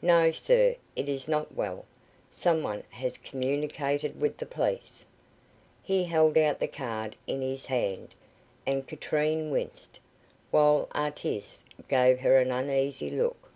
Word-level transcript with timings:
"No, 0.00 0.30
sir, 0.30 0.76
it 0.94 1.08
is 1.08 1.26
not 1.26 1.56
well. 1.56 1.86
Someone 2.30 2.84
has 2.90 3.18
communicated 3.18 4.20
with 4.20 4.36
the 4.36 4.46
police." 4.46 5.04
He 5.82 6.04
held 6.04 6.38
out 6.38 6.60
the 6.60 6.68
card 6.68 7.16
in 7.26 7.42
his 7.42 7.66
hand, 7.66 8.14
and 8.64 8.86
Katrine 8.86 9.50
winced, 9.50 9.98
while 10.52 10.86
Artis 10.92 11.64
gave 11.88 12.20
her 12.20 12.36
an 12.36 12.52
uneasy 12.52 13.10
look. 13.10 13.50